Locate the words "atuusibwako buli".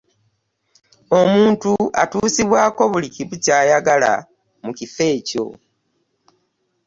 2.01-3.07